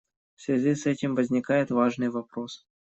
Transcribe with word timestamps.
В 0.35 0.41
связи 0.41 0.73
с 0.73 0.87
этим 0.87 1.13
возникает 1.13 1.69
важный 1.69 2.09
вопрос. 2.09 2.65